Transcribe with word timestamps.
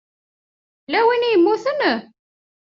Yella 0.87 0.99
win 1.05 1.25
i 1.27 1.29
yemmuten? 1.31 1.81